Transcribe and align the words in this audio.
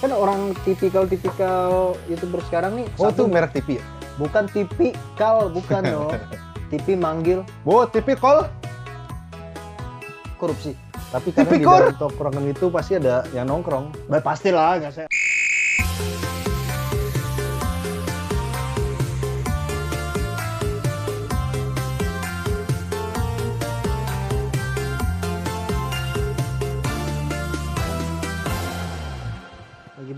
kan 0.00 0.10
orang 0.10 0.40
tipikal-tipikal 0.62 1.70
youtuber 2.06 2.40
sekarang 2.42 2.72
nih 2.74 2.86
Oh, 2.96 3.06
satu- 3.06 3.16
tuh 3.18 3.26
merek 3.28 3.52
TV 3.52 3.76
ya? 3.76 3.84
bukan 4.16 4.44
tipikal 4.46 5.48
bukan 5.48 5.82
dong 5.92 6.12
TV 6.68 6.94
manggil 6.94 7.44
Oh, 7.62 7.84
TV 7.84 8.14
call. 8.14 8.48
korupsi 10.36 10.72
Tapi 11.10 11.34
karena 11.34 11.42
di 11.44 11.58
Tipikor. 11.58 11.80
dalam 11.84 11.98
tongkrongan 11.98 12.44
itu 12.48 12.66
pasti 12.68 12.94
ada 12.94 13.26
yang 13.30 13.44
nongkrong. 13.44 13.90
bah, 14.06 14.22
pastilah 14.22 14.78
nggak 14.78 14.92
saya 14.94 15.08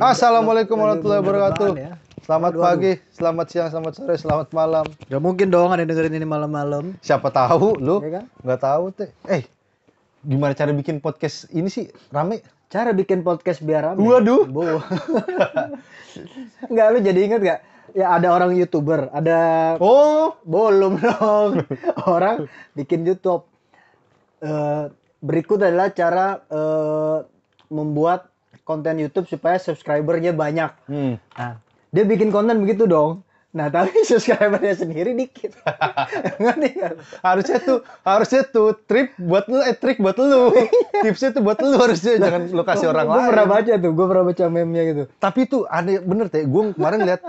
Assalamualaikum 0.03 0.75
warahmatullahi 0.75 1.23
wabarakatuh. 1.23 1.69
ya. 1.79 1.95
Selamat 2.27 2.53
Aduh, 2.55 2.63
pagi, 2.63 2.93
selamat 3.15 3.47
siang, 3.47 3.69
selamat 3.71 3.93
sore, 3.95 4.15
selamat 4.19 4.49
malam. 4.51 4.87
Gak 5.07 5.23
mungkin 5.23 5.47
dong 5.47 5.71
ada 5.71 5.79
yang 5.79 5.91
dengerin 5.91 6.19
ini 6.19 6.27
malam-malam 6.27 6.99
Siapa 6.99 7.31
tahu 7.31 7.79
lu 7.79 8.03
ya 8.03 8.19
kan 8.19 8.25
nggak 8.43 8.61
tahu 8.63 8.85
teh. 8.91 9.11
Eh, 9.27 9.43
gimana 10.23 10.55
cara 10.55 10.71
bikin 10.71 10.99
podcast 10.99 11.51
ini 11.51 11.71
sih 11.71 11.87
rame? 12.11 12.43
cara 12.67 12.91
bikin 12.91 13.23
podcast 13.23 13.63
biar 13.63 13.95
rame 13.95 14.03
Waduh. 14.03 14.43
Bu. 14.51 14.67
nggak 16.73 16.87
lu 16.89 16.99
jadi 16.99 17.21
inget 17.23 17.41
gak 17.43 17.61
ya 17.95 18.07
ada 18.11 18.29
orang 18.35 18.59
youtuber 18.59 19.07
ada 19.13 19.39
Oh, 19.79 20.35
belum 20.43 20.99
dong 20.99 21.63
orang 22.11 22.51
bikin 22.75 23.07
YouTube 23.07 23.47
Eh, 24.43 24.85
berikut 25.23 25.63
adalah 25.63 25.95
cara 25.95 26.43
eh, 26.51 27.19
membuat 27.71 28.32
konten 28.63 28.99
YouTube 28.99 29.27
supaya 29.29 29.59
subscribernya 29.59 30.33
banyak 30.35 30.71
hmm. 30.89 31.15
nah 31.39 31.59
dia 31.93 32.05
bikin 32.07 32.33
konten 32.33 32.63
begitu 32.63 32.89
dong 32.89 33.23
nah 33.53 33.69
tapi 33.69 33.93
subscribernya 34.09 34.73
sendiri 34.73 35.13
dikit 35.13 35.53
ngerti 36.43 36.81
harusnya 37.21 37.59
tuh 37.61 37.79
harusnya 38.01 38.43
tuh 38.49 38.73
trip 38.89 39.13
buat 39.21 39.45
lu 39.45 39.61
eh 39.61 39.77
trik 39.77 40.01
buat 40.01 40.17
lu. 40.17 40.57
Tipsnya 41.05 41.37
tuh 41.37 41.45
buat 41.45 41.61
lu 41.61 41.77
harusnya 41.77 42.17
jangan 42.17 42.49
lu 42.49 42.65
kasih 42.65 42.89
orang 42.89 43.05
Gua 43.05 43.17
lain. 43.21 43.29
pernah 43.29 43.47
baca 43.53 43.73
tuh 43.77 43.93
gue 43.93 44.07
pernah 44.09 44.25
baca 44.25 44.45
meme-nya 44.49 44.83
gitu 44.89 45.03
Tapi 45.21 45.41
tuh 45.45 45.69
ada 45.69 45.91
bener 46.01 46.33
teh, 46.33 46.49
gue 46.49 46.63
kemarin 46.73 47.01
lihat 47.05 47.21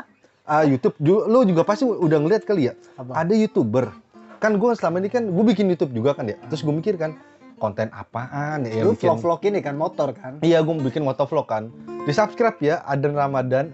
ah, 0.48 0.64
YouTube, 0.64 0.96
lu 1.04 1.40
juga 1.48 1.64
pasti 1.64 1.88
udah 1.88 2.20
ngeliat 2.20 2.44
kali 2.44 2.72
ya. 2.72 2.74
Apa? 3.00 3.24
Ada 3.24 3.34
youtuber, 3.36 3.96
kan 4.44 4.60
gue 4.60 4.72
selama 4.76 5.00
ini 5.04 5.10
kan 5.12 5.24
gue 5.24 5.46
bikin 5.56 5.72
YouTube 5.72 5.96
juga 5.96 6.16
kan 6.16 6.28
ya. 6.28 6.36
Terus 6.52 6.62
gue 6.64 6.74
mikir 6.76 6.96
kan 7.00 7.16
konten 7.58 7.88
apaan 7.90 8.66
ya 8.66 8.84
lu 8.84 8.94
bikin. 8.94 9.14
vlog-vlog 9.14 9.42
ini 9.46 9.60
kan 9.60 9.76
motor 9.76 10.12
kan 10.12 10.38
Iya, 10.40 10.62
gue 10.62 10.74
bikin 10.82 11.02
motovlog 11.02 11.46
kan. 11.46 11.70
Di 12.04 12.12
subscribe 12.12 12.58
ya, 12.60 12.84
Aden 12.84 13.14
Ramadan. 13.14 13.72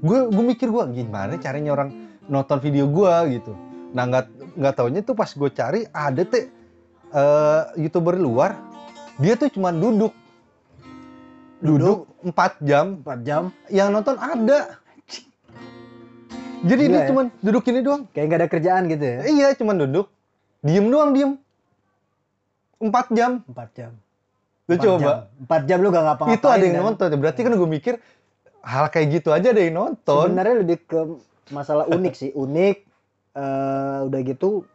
Gue 0.00 0.18
gue 0.28 0.44
mikir 0.46 0.68
gue 0.68 0.84
gimana 0.94 1.36
caranya 1.36 1.76
orang 1.76 1.90
nonton 2.24 2.56
video 2.58 2.88
gue 2.88 3.14
gitu. 3.34 3.52
Nah 3.92 4.04
nggak 4.06 4.26
nggak 4.56 4.74
taunya 4.74 5.00
tuh 5.00 5.12
pas 5.12 5.28
gue 5.28 5.50
cari 5.50 5.80
ada 5.88 6.22
teh 6.22 6.48
eh, 7.10 7.62
youtuber 7.76 8.16
luar, 8.16 8.56
dia 9.16 9.36
tuh 9.36 9.48
cuma 9.48 9.70
duduk. 9.70 10.12
Duduk 11.60 12.08
4 12.24 12.32
jam 12.64 13.04
4 13.04 13.20
jam 13.20 13.42
yang 13.68 13.92
nonton 13.92 14.16
ada. 14.16 14.80
Jadi 16.60 16.82
Gila 16.84 16.92
dia 16.92 17.00
ya? 17.00 17.08
cuman 17.08 17.26
duduk 17.40 17.64
ini 17.72 17.80
doang. 17.80 18.02
kayak 18.12 18.24
nggak 18.28 18.40
ada 18.44 18.48
kerjaan 18.48 18.82
gitu 18.88 19.00
ya 19.04 19.18
Iya, 19.24 19.48
cuman 19.56 19.80
duduk. 19.80 20.12
Diem 20.60 20.92
doang, 20.92 21.16
diem. 21.16 21.32
Empat 22.80 23.06
jam. 23.12 23.44
4 23.44 23.76
jam 23.76 23.92
Lu 24.64 24.74
Empat 24.74 24.84
coba. 24.86 25.12
Empat 25.36 25.62
jam 25.66 25.78
lu 25.78 25.88
gak 25.90 26.04
ngapa-ngapain 26.06 26.38
Itu 26.38 26.46
ada 26.46 26.62
yang 26.62 26.76
kan? 26.78 26.84
nonton. 26.94 27.08
Berarti 27.18 27.40
kan 27.42 27.52
gue 27.52 27.68
mikir 27.68 27.94
hal 28.62 28.86
kayak 28.88 29.06
gitu 29.18 29.28
aja 29.30 29.50
ada 29.50 29.60
yang 29.60 29.76
nonton. 29.76 30.26
Sebenarnya 30.30 30.56
lebih 30.62 30.78
ke 30.84 31.00
masalah 31.50 31.84
unik 31.86 32.14
sih, 32.14 32.30
unik. 32.32 32.76
eh 33.30 33.98
udah 34.10 34.20
gitu, 34.26 34.66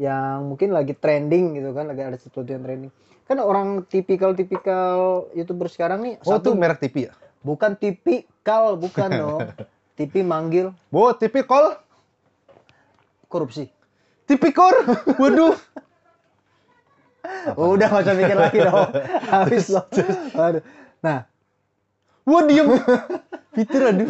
yang 0.00 0.48
mungkin 0.48 0.72
lagi 0.72 0.96
trending 0.96 1.60
gitu 1.60 1.70
kan, 1.72 1.84
lagi 1.84 2.00
ada 2.00 2.16
sesuatu 2.16 2.48
yang 2.48 2.64
trending. 2.64 2.88
Kan 3.24 3.36
orang 3.38 3.84
tipikal-tipikal 3.84 5.28
youtuber 5.32 5.68
sekarang 5.68 6.00
nih, 6.00 6.14
Oh, 6.24 6.36
satu 6.36 6.52
tuh 6.52 6.54
merek 6.56 6.80
TV 6.80 7.08
ya? 7.08 7.12
bukan 7.40 7.76
tipikal, 7.76 8.76
bukan 8.76 9.08
dong. 9.20 9.40
TV 9.94 10.24
manggil 10.24 10.72
TV 11.20 11.44
call. 11.44 11.76
korupsi. 13.28 13.68
Core. 14.24 14.80
Waduh. 15.18 15.52
Udah 17.56 17.86
gak 17.88 18.02
usah 18.04 18.14
mikir 18.16 18.36
lagi 18.36 18.58
dong. 18.60 18.90
Habis 19.32 19.72
loh. 19.72 19.84
Aduh. 20.36 20.62
Nah, 21.04 21.28
Wah, 22.24 22.42
diem. 22.48 22.72
Peter, 23.52 23.82
aduh. 23.92 24.08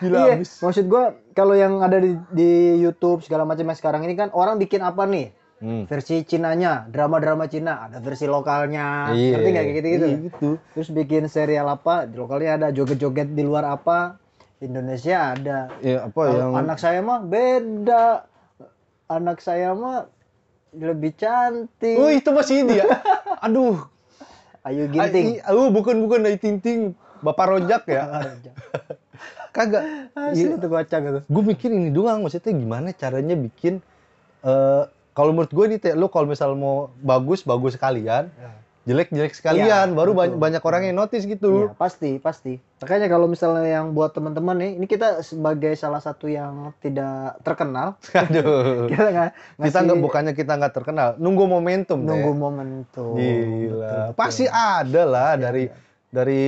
Gila 0.00 0.16
iya, 0.16 0.34
abis. 0.40 0.64
maksud 0.64 0.88
gua 0.88 1.12
kalau 1.36 1.54
yang 1.54 1.78
ada 1.84 2.00
di, 2.00 2.16
di 2.32 2.80
YouTube 2.80 3.20
segala 3.20 3.44
macam 3.44 3.68
yang 3.68 3.78
sekarang 3.78 4.02
ini 4.08 4.16
kan 4.16 4.32
orang 4.32 4.56
bikin 4.56 4.80
apa 4.80 5.04
nih? 5.04 5.30
Hmm. 5.58 5.90
versi 5.90 6.22
Cinanya, 6.22 6.86
drama-drama 6.86 7.50
Cina, 7.50 7.90
ada 7.90 7.98
versi 7.98 8.30
lokalnya, 8.30 9.10
Iya. 9.10 9.34
ngerti 9.34 9.48
nggak 9.50 9.64
kayak 9.66 9.76
gitu-gitu? 9.82 10.06
Iya, 10.06 10.18
gitu. 10.30 10.50
Terus 10.70 10.88
bikin 10.94 11.26
serial 11.26 11.66
apa, 11.66 12.06
di 12.06 12.14
lokalnya 12.14 12.62
ada 12.62 12.68
joget-joget 12.70 13.34
di 13.34 13.42
luar 13.42 13.66
apa, 13.66 14.22
Indonesia 14.62 15.34
ada. 15.34 15.66
Ya, 15.82 16.06
apa 16.06 16.20
yang... 16.30 16.54
anak 16.54 16.78
saya 16.78 17.02
mah 17.02 17.26
beda, 17.26 18.22
anak 19.10 19.42
saya 19.42 19.74
mah 19.74 20.06
lebih 20.74 21.16
cantik. 21.16 21.96
Oh, 21.96 22.10
itu 22.10 22.28
masih 22.28 22.64
ini 22.64 22.80
ya? 22.80 22.86
Aduh. 23.44 23.80
Ayu 24.66 24.90
Ginting. 24.90 25.40
Ah, 25.40 25.56
Oh, 25.56 25.72
bukan, 25.72 25.96
bukan. 26.02 26.26
Ayu 26.28 26.36
Tinting. 26.36 26.92
Bapak 27.18 27.50
Rojak 27.50 27.88
ya? 27.88 28.04
Kagak. 29.56 30.12
Asli 30.14 30.54
tuh 30.54 30.70
kocak 30.70 31.00
gitu. 31.02 31.20
gue 31.26 31.42
mikir 31.42 31.70
ini 31.72 31.90
doang 31.90 32.22
maksudnya 32.22 32.52
gimana 32.54 32.94
caranya 32.94 33.34
bikin 33.34 33.82
eh 34.44 34.84
kalau 35.16 35.34
menurut 35.34 35.50
gue 35.50 35.64
nih 35.74 35.98
lo 35.98 36.06
kalau 36.06 36.30
misal 36.30 36.54
mau 36.54 36.94
bagus 37.02 37.42
bagus 37.42 37.74
sekalian 37.74 38.30
jelek 38.30 38.67
jelek 38.88 39.12
sekalian 39.30 39.68
Iya, 39.68 39.92
baru 39.92 40.16
betul. 40.16 40.40
banyak, 40.40 40.62
orang 40.64 40.82
yang 40.82 40.96
notice 40.96 41.22
Iya, 41.22 41.36
gitu 41.36 41.68
pasti, 41.76 42.16
pasti. 42.16 42.56
Makanya 42.80 43.06
kalau 43.06 43.28
misalnya 43.28 43.68
yang 43.68 43.92
buat 43.92 44.10
teman-teman 44.10 44.56
nih, 44.56 44.70
ini 44.74 44.86
kita 44.86 45.20
sebagai 45.20 45.74
salah 45.74 46.00
satu 46.00 46.24
yang 46.24 46.72
tidak 46.78 47.36
terkenal, 47.42 48.00
aduh 48.16 48.88
kita 48.88 49.06
nggak 49.06 49.30
kita 49.30 49.60
ngasih- 49.60 49.84
nggak 49.84 50.00
bukannya 50.00 50.32
kita 50.32 50.52
nggak 50.56 50.72
terkenal 50.72 51.08
nunggu 51.16 51.44
momentum 51.44 52.00
nunggu 52.00 52.32
Teh. 52.32 52.38
momentum. 52.40 53.12
gila 53.14 53.92
Betul, 54.08 54.16
pasti 54.16 54.44
betul. 54.44 54.56
ada 54.56 55.02
lah 55.04 55.30
Iya, 55.30 55.42
dari 55.42 55.62
iya. 55.62 55.74
dari 56.08 56.44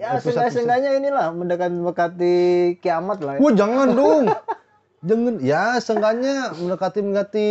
Ya 0.00 0.16
seenggaknya 0.16 0.96
inilah 0.96 1.28
mendekat 1.30 1.68
mendekati 1.68 2.36
kiamat 2.80 3.20
lah. 3.20 3.36
Ya. 3.36 3.40
Wah 3.42 3.52
jangan 3.52 3.88
dong 3.92 4.24
jangan 5.00 5.34
ya 5.40 5.76
seenggaknya 5.76 6.56
mendekati 6.56 6.98
mendekati 7.00 7.48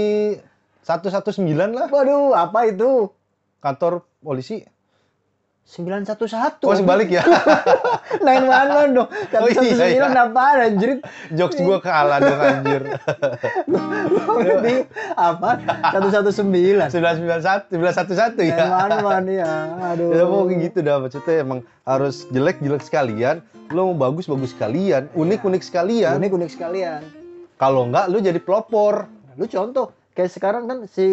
119 0.81 1.46
lah 1.70 1.86
Waduh, 1.88 2.34
apa 2.34 2.66
itu? 2.66 3.14
Kantor 3.59 4.08
polisi 4.20 4.64
911. 5.70 6.66
oh 6.66 6.74
sebalik 6.74 7.14
ya 7.14 7.22
911 8.25 8.97
dong. 8.97 9.06
Oh, 9.38 9.46
iya, 9.46 9.62
119 9.62 10.02
iya. 10.02 10.25
apaan 10.25 10.58
anjir? 10.66 10.92
jokes 11.30 11.62
gue 11.62 11.78
kalah 11.78 12.18
dong 12.18 12.42
anjir 12.42 12.81
Di 14.66 14.75
apa? 15.14 15.62
119. 15.94 16.90
991 16.90 17.70
911 17.70 18.50
ya 18.50 18.66
911 18.66 19.30
ya. 19.46 19.52
Aduh. 19.94 20.09
ya 20.09 20.24
mau 20.26 20.50
kayak 20.50 20.59
gitu 20.66 20.78
dah 20.81 20.97
maksudnya 20.97 21.36
emang 21.38 21.59
harus 21.86 22.26
jelek 22.30 22.58
jelek 22.59 22.81
sekalian 22.81 23.46
lo 23.70 23.94
mau 23.94 24.09
bagus 24.09 24.26
bagus 24.26 24.50
sekalian 24.50 25.06
unik 25.14 25.46
unik 25.46 25.62
sekalian 25.62 26.18
Unik-unik 26.18 26.50
sekalian. 26.50 27.06
kalau 27.56 27.86
enggak 27.86 28.09
lo 28.09 28.18
jadi 28.18 28.41
pelopor 28.41 29.06
Lu 29.38 29.46
contoh 29.46 29.94
kayak 30.12 30.34
sekarang 30.34 30.66
kan 30.66 30.78
si 30.90 31.06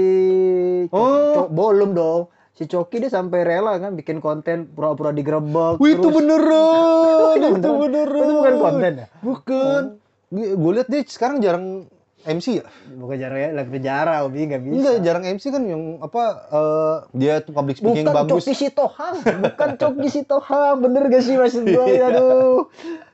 Oh. 0.91 1.47
Belum 1.47 1.93
dong. 1.93 2.33
Si 2.57 2.65
Coki 2.65 2.99
dia 2.99 3.09
sampai 3.09 3.41
rela 3.43 3.77
kan 3.77 3.93
bikin 3.93 4.17
konten 4.17 4.65
pura-pura 4.67 5.11
digerebek. 5.11 5.77
Wih 5.77 5.93
itu 5.95 6.09
beneran 6.09 7.37
Itu 7.37 7.49
beneran. 7.53 7.79
beneran 7.79 8.17
Itu 8.19 8.33
bukan 8.35 8.55
konten 8.59 8.93
ya? 8.95 9.07
bukan 9.19 9.83
gue 10.29 10.73
liat 10.73 10.89
dia 10.89 11.01
sekarang 11.03 11.39
jarang 11.39 11.85
MC 12.25 12.59
ya 12.59 12.67
Bukan 12.91 13.15
jarang 13.15 13.39
ya, 13.39 13.49
lagi 13.53 13.71
penjara, 13.71 14.25
Obi 14.25 14.43
nggak 14.43 14.59
bisa. 14.59 14.75
enggak 14.75 14.97
jarang 15.01 15.25
MC 15.29 15.45
kan 15.47 15.63
yang 15.63 15.83
apa 16.01 16.23
eh, 16.49 16.97
dia 17.15 17.35
tuh 17.39 17.53
public 17.53 17.77
speaking 17.77 18.03
Bukan 18.03 18.17
bagus 18.17 18.43
Coki 18.43 18.55
Sitohang, 18.57 19.15
bukan 19.39 19.69
Coki 19.77 20.09
Sitohang, 20.11 20.75
bener 20.81 21.03
gak 21.07 21.23
sih 21.23 21.37
maksud 21.37 21.63
gue? 21.63 21.87
Aduh, 22.03 22.67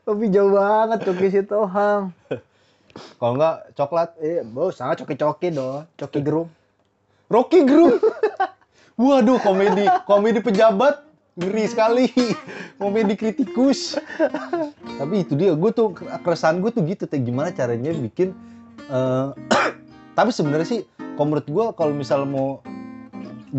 Obi 0.06 0.26
jauh 0.28 0.49
banget 0.50 0.99
Coki 1.02 1.28
Sitohang. 1.31 2.14
kalau 3.19 3.34
enggak 3.34 3.56
coklat 3.75 4.08
Eh, 4.17 4.40
bos, 4.43 4.72
sama 4.72 4.94
Coki-Coki 4.94 5.49
dong, 5.50 5.84
Coki 5.93 6.20
Gerung. 6.20 6.49
Rocky 7.26 7.58
Gerung. 7.62 7.99
Waduh, 9.02 9.43
komedi 9.43 9.82
komedi 10.06 10.38
pejabat 10.38 11.02
ngeri 11.34 11.64
sekali. 11.66 12.06
Komedi 12.78 13.19
kritikus. 13.19 13.99
Tapi 14.94 15.26
itu 15.26 15.34
dia, 15.34 15.58
gue 15.58 15.70
tuh 15.72 15.90
keresahan 15.96 16.62
gue 16.62 16.70
tuh 16.70 16.87
gitu, 16.87 17.04
gimana 17.19 17.50
caranya 17.50 17.90
bikin. 17.90 18.31
eh, 18.87 19.28
tapi 20.19 20.31
sebenarnya 20.31 20.69
sih, 20.69 20.81
kalau 21.19 21.26
menurut 21.28 21.49
gue 21.49 21.64
kalau 21.75 21.93
misal 21.93 22.22
mau 22.25 22.60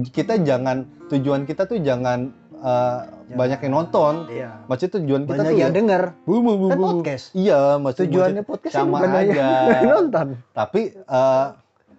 kita 0.10 0.42
jangan 0.42 0.88
tujuan 1.10 1.44
kita 1.44 1.66
tuh 1.66 1.81
jangan 1.81 2.31
eh, 2.62 3.00
banyak 3.34 3.60
yang 3.66 3.74
nonton. 3.74 4.30
Iya. 4.30 4.63
Maksudnya 4.69 4.94
tujuan 5.01 5.22
kita 5.25 5.42
Banyak 5.42 5.51
tuh 5.51 5.60
yang 5.60 5.74
ya, 5.74 5.75
denger. 5.75 6.01
bu, 6.24 6.36
bu, 6.39 6.51
bu, 6.56 6.68
Kan 6.69 6.78
bu. 6.78 6.84
podcast. 7.01 7.25
Iya, 7.34 7.62
maksud, 7.81 8.00
Tujuannya 8.06 8.44
podcast 8.46 8.74
sama 8.74 9.01
bukan 9.01 9.12
aja. 9.18 9.46
nonton. 9.98 10.28
Tapi 10.54 10.81
eh, 10.94 11.48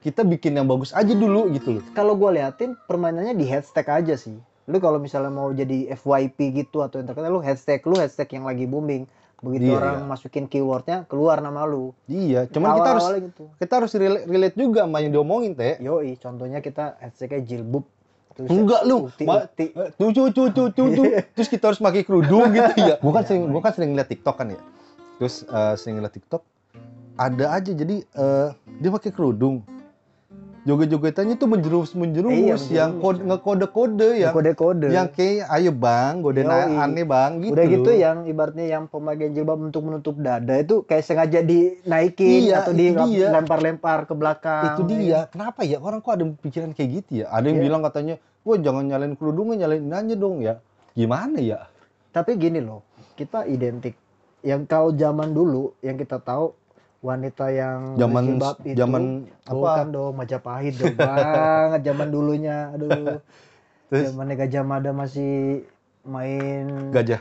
kita 0.04 0.20
bikin 0.20 0.52
yang 0.60 0.68
bagus 0.68 0.92
aja 0.92 1.16
dulu 1.16 1.48
gitu 1.48 1.80
loh. 1.80 1.84
Kalau 1.96 2.12
gue 2.12 2.36
liatin 2.36 2.76
permainannya 2.84 3.32
di 3.32 3.48
hashtag 3.48 3.88
aja 3.88 4.20
sih. 4.20 4.36
Lu 4.68 4.76
kalau 4.76 5.00
misalnya 5.00 5.32
mau 5.32 5.48
jadi 5.48 5.96
FYP 5.96 6.36
gitu 6.60 6.84
atau 6.84 7.00
yang 7.00 7.08
terkenal 7.08 7.32
lu 7.32 7.40
hashtag 7.40 7.80
lu 7.88 7.96
hashtag 7.96 8.28
yang 8.36 8.44
lagi 8.44 8.68
booming. 8.68 9.08
Begitu 9.40 9.72
Iya, 9.72 9.80
orang 9.80 9.96
masukin 10.04 10.44
keywordnya 10.44 11.08
keluar 11.08 11.40
nama 11.40 11.64
lu. 11.64 11.96
Iya, 12.04 12.44
cuman 12.52 12.76
kita 12.76 12.90
harus 12.92 13.06
gitu. 13.16 13.44
kita 13.56 13.72
harus 13.80 13.92
relate, 13.96 14.24
relate 14.28 14.56
juga 14.56 14.84
sama 14.84 15.00
yang 15.00 15.12
diomongin 15.16 15.56
teh. 15.56 15.80
Yoi, 15.80 16.20
contohnya 16.20 16.60
kita 16.60 17.00
hashtagnya 17.00 17.40
jilbab. 17.44 17.84
Terus 18.36 18.48
Enggak 18.52 18.82
lu, 18.84 19.08
ukti, 19.08 19.24
Ma- 19.24 19.44
ukti. 19.48 19.66
tuh 19.72 20.10
tuh 20.12 20.26
tuh 20.36 20.46
tuh 20.52 20.68
tuh 20.72 20.88
tuh. 20.92 21.04
Terus 21.36 21.48
kita 21.48 21.72
harus 21.72 21.80
pakai 21.80 22.04
kerudung 22.04 22.52
gitu 22.52 22.72
ya. 22.76 22.96
Gua 23.04 23.12
kan 23.20 23.24
sering 23.24 23.48
gua 23.48 23.60
kan 23.64 23.72
sering 23.72 23.92
lihat 23.96 24.08
TikTok 24.12 24.36
kan 24.36 24.52
ya. 24.52 24.60
Terus 25.16 25.48
eh, 25.48 25.74
sering 25.80 25.96
lihat 26.00 26.12
TikTok 26.12 26.42
ada 27.14 27.56
aja 27.56 27.70
jadi 27.72 28.04
eh, 28.04 28.48
dia 28.80 28.90
pakai 28.92 29.08
kerudung. 29.12 29.64
Joget-jogetannya 30.64 31.36
tuh 31.36 31.44
menjerumus 31.44 31.92
menjerumus 31.92 32.72
Iya, 32.72 32.88
yang 32.88 32.96
kode 32.96 33.20
ngekode-kode 33.20 34.16
yang 34.16 34.32
Kode-kode. 34.32 34.88
yang 34.88 35.12
kayak 35.12 35.44
ayo 35.52 35.76
bang, 35.76 36.24
godain 36.24 36.48
Yoi. 36.48 36.80
aneh 36.80 37.04
bang 37.04 37.30
gitu. 37.44 37.52
Udah 37.52 37.64
gitu 37.68 37.90
yang 37.92 38.16
ibaratnya 38.24 38.64
yang 38.64 38.88
pemakaian 38.88 39.36
jilbab 39.36 39.60
untuk 39.60 39.84
menutup 39.84 40.16
dada 40.16 40.56
itu 40.56 40.80
kayak 40.88 41.04
sengaja 41.04 41.44
dinaikin 41.44 42.48
Iya, 42.48 42.64
atau 42.64 42.72
dilempar-lempar 42.72 44.08
ke 44.08 44.16
belakang. 44.16 44.64
itu 44.72 44.82
dia. 44.88 45.28
Kenapa 45.28 45.68
ya 45.68 45.76
orang 45.76 46.00
kok 46.00 46.16
ada 46.16 46.24
pikiran 46.32 46.72
kayak 46.72 46.90
gitu 47.04 47.10
ya? 47.20 47.26
Ada 47.28 47.44
yang 47.44 47.60
Iya. 47.60 47.64
bilang 47.68 47.82
katanya, 47.84 48.14
"Wah, 48.40 48.56
jangan 48.56 48.88
nyalain 48.88 49.14
kerudungnya, 49.20 49.68
nyalain 49.68 49.84
aja 49.84 50.14
dong 50.16 50.40
ya." 50.40 50.64
Gimana 50.96 51.44
ya? 51.44 51.68
Tapi 52.08 52.40
gini 52.40 52.64
loh, 52.64 52.80
kita 53.12 53.44
identik. 53.44 54.00
Yang 54.40 54.64
kalau 54.64 54.96
zaman 54.96 55.36
dulu 55.36 55.76
yang 55.80 56.00
kita 56.00 56.16
tahu 56.16 56.56
wanita 57.04 57.52
yang 57.52 58.00
Zaman 58.00 58.24
itu 58.64 58.72
zaman 58.72 59.02
bukan 59.44 59.84
apa? 59.84 59.92
dong 59.92 60.12
Majapahit 60.16 60.74
dong 60.80 60.96
banget 60.96 61.80
zaman 61.84 62.08
dulunya. 62.08 62.72
Aduh. 62.72 63.20
Terus 63.92 64.10
Zamannya 64.10 64.34
Gajah 64.40 64.64
Mada 64.64 64.90
masih 64.96 65.68
main 66.08 66.88
gajah. 66.90 67.20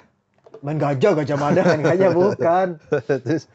main 0.63 0.79
gajah 0.79 1.11
Gajah 1.11 1.35
Mada 1.35 1.61
main 1.67 1.83
gajah 1.83 2.09
bukan. 2.23 2.67
Terus 3.03 3.51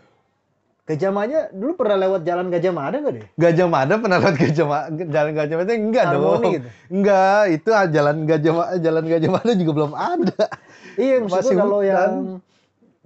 Gajah 0.85 1.13
Mada 1.13 1.53
dulu 1.53 1.77
pernah 1.77 1.97
lewat 2.01 2.25
jalan 2.25 2.49
Gajah 2.49 2.73
Mada 2.73 2.97
gak 3.01 3.13
deh? 3.17 3.27
Gajah 3.37 3.69
Mada 3.69 3.95
pernah 4.01 4.17
lewat 4.21 4.37
Gajah 4.41 4.67
Mada, 4.69 4.89
jalan 5.05 5.33
Gajah 5.37 5.57
Mada 5.61 5.73
enggak 5.77 6.05
Harmoni 6.05 6.41
dong. 6.41 6.53
gitu? 6.57 6.69
Enggak, 6.89 7.43
itu 7.53 7.69
ah, 7.73 7.87
jalan 7.89 8.17
Gajah 8.25 8.53
Mada, 8.57 8.75
jalan 8.81 9.05
Gajah 9.05 9.31
Mada 9.33 9.53
juga 9.53 9.73
belum 9.77 9.93
ada. 9.93 10.45
Iya, 10.97 11.15
maksud 11.25 11.33
Masih 11.45 11.55
kalau 11.57 11.81
yang 11.85 12.13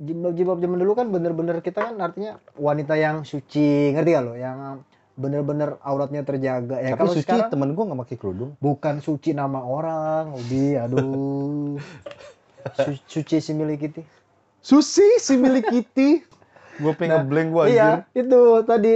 jilbab-jilbab 0.02 0.58
zaman 0.58 0.78
dulu 0.82 0.92
kan 0.92 1.06
bener-bener 1.08 1.62
kita 1.62 1.86
kan 1.86 1.94
artinya 1.96 2.42
wanita 2.58 2.98
yang 2.98 3.22
suci, 3.22 3.94
ngerti 3.94 4.10
gak 4.10 4.24
lo? 4.26 4.34
Yang 4.34 4.82
bener-bener 5.12 5.76
auratnya 5.84 6.24
terjaga. 6.24 6.82
Ya 6.82 6.96
Tapi 6.96 7.00
kalau 7.00 7.14
suci 7.14 7.22
sekarang 7.22 7.48
temen 7.52 7.68
gua 7.76 7.84
nggak 7.86 8.00
pakai 8.02 8.16
kerudung. 8.18 8.50
bukan 8.58 8.98
suci 8.98 9.30
nama 9.30 9.62
orang, 9.62 10.34
Ubi, 10.34 10.74
aduh. 10.74 11.78
Su- 12.74 13.04
suci 13.06 13.38
si 13.38 13.52
milik 13.52 13.78
kita. 13.86 14.02
Susi 14.62 15.06
si 15.18 15.34
milik 15.34 15.66
Kitty. 15.68 16.22
Gue 16.78 16.94
pengen 16.96 17.28
blank 17.28 17.48
gua 17.52 17.68
anjir. 17.68 17.76
Iya, 17.76 17.90
itu 18.16 18.40
tadi 18.64 18.94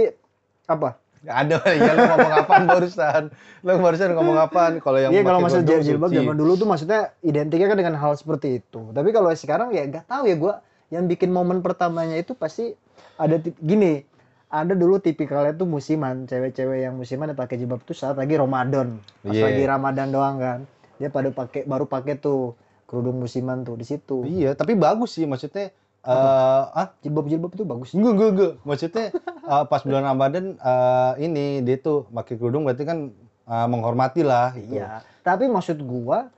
apa? 0.65 0.97
Ada 1.27 1.59
ya 1.75 1.91
lu 1.91 2.01
ngomong 2.07 2.33
apaan 2.33 2.63
barusan? 2.71 3.23
Lu 3.61 3.75
barusan 3.77 4.15
ngomong 4.15 4.37
apaan? 4.39 4.79
Kalau 4.79 4.97
yang 4.97 5.11
Iya 5.11 5.21
kalau 5.27 5.39
kerudung 5.43 5.83
jilbab 5.83 6.09
zaman 6.09 6.35
dulu 6.39 6.55
tuh 6.55 6.67
maksudnya 6.67 7.11
identiknya 7.21 7.67
kan 7.67 7.77
dengan 7.77 7.95
hal 7.99 8.15
seperti 8.15 8.63
itu. 8.63 8.81
Tapi 8.95 9.09
kalau 9.11 9.29
sekarang 9.35 9.75
ya 9.75 9.83
nggak 9.85 10.07
tahu 10.07 10.23
ya 10.25 10.35
gua 10.39 10.53
yang 10.87 11.05
bikin 11.05 11.29
momen 11.29 11.59
pertamanya 11.59 12.15
itu 12.15 12.31
pasti 12.31 12.73
ada 13.15 13.35
gini. 13.57 14.03
Ada 14.47 14.73
dulu 14.73 14.95
tipikalnya 14.97 15.51
tuh 15.53 15.67
musiman, 15.67 16.23
cewek-cewek 16.23 16.79
yang 16.81 16.95
musiman 16.95 17.27
yang 17.27 17.35
pakai 17.35 17.59
jilbab 17.59 17.83
tuh 17.83 17.91
saat 17.91 18.15
lagi 18.15 18.39
Ramadan. 18.39 19.03
Pas 19.19 19.35
Iya. 19.35 19.43
lagi 19.43 19.63
Ramadan 19.65 20.07
doang 20.07 20.35
kan. 20.37 20.59
Dia 20.95 21.11
pada 21.11 21.27
pakai 21.29 21.67
baru 21.67 21.83
pakai 21.83 22.15
tuh 22.15 22.55
kerudung 22.85 23.19
musiman 23.19 23.61
tuh 23.61 23.75
di 23.75 23.83
situ. 23.83 24.23
Iya, 24.23 24.55
tapi 24.55 24.73
bagus 24.73 25.13
sih 25.13 25.27
maksudnya. 25.27 25.75
eh 25.99 26.63
ah, 26.71 26.95
Jilbab-jilbab 27.03 27.51
itu 27.51 27.67
bagus. 27.67 27.91
Enggak, 27.91 28.13
enggak, 28.15 28.29
enggak. 28.31 28.53
Maksudnya 28.63 29.05
eh, 29.51 29.63
pas 29.67 29.81
bulan 29.83 30.03
Ramadan 30.05 30.45
eh, 30.55 31.11
ini 31.19 31.59
dia 31.59 31.75
tuh 31.77 32.07
pakai 32.07 32.39
kerudung 32.39 32.63
berarti 32.63 32.87
kan 32.87 33.11
eh, 33.43 33.67
menghormati 33.67 34.23
lah. 34.23 34.55
gitu. 34.55 34.79
Iya. 34.79 35.03
Tapi 35.19 35.51
maksud 35.51 35.83
gua 35.83 36.31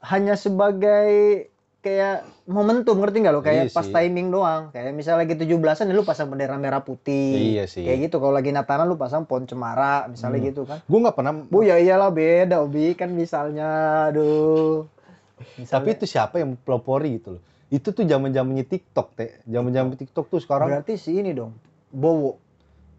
hanya 0.00 0.32
sebagai 0.32 1.49
kayak 1.80 2.16
momentum 2.44 2.92
ngerti 2.94 3.16
nggak 3.18 3.32
lo 3.32 3.40
kayak 3.40 3.64
Iya 3.64 3.72
pas 3.72 3.82
sih. 3.82 3.90
timing 3.90 4.28
doang 4.28 4.68
kayak 4.68 4.92
misalnya 4.92 5.24
lagi 5.24 5.34
17-an 5.34 5.56
ya 5.82 5.94
lu 5.94 6.02
pasang 6.02 6.28
bendera 6.28 6.54
merah 6.54 6.80
putih 6.80 7.56
Iya 7.56 7.64
sih. 7.64 7.82
kayak 7.82 7.98
gitu 8.04 8.16
kalau 8.16 8.32
lagi 8.32 8.50
Natalan 8.50 8.84
lu 8.84 8.94
pasang 8.94 9.24
pohon 9.24 9.44
cemara 9.44 10.04
misalnya 10.06 10.38
Hmm. 10.38 10.46
gitu 10.46 10.62
kan 10.62 10.78
Gue 10.82 10.98
nggak 10.98 11.14
pernah. 11.14 11.32
bu 11.40 11.58
ya 11.62 11.76
iyalah 11.76 12.10
beda 12.10 12.60
Obi 12.60 12.92
kan 12.92 13.08
misalnya 13.10 13.68
aduh 14.06 14.84
Tapi 15.40 15.56
misalnya, 15.58 15.88
itu 15.90 16.04
siapa 16.06 16.36
yang 16.36 16.52
pelopori 16.54 17.16
gitu 17.16 17.28
loh. 17.32 17.42
Itu 17.66 17.90
tuh 17.90 18.04
zaman 18.04 18.28
zamannya 18.28 18.60
TikTok 18.62 19.14
teh. 19.14 19.40
Zaman 19.42 19.70
zaman 19.70 19.94
TikTok 19.94 20.28
tuh 20.28 20.36
sekarang. 20.38 20.68
berarti 20.68 20.94
si 20.94 21.16
ini 21.16 21.32
dong 21.32 21.56
Bowo 21.88 22.36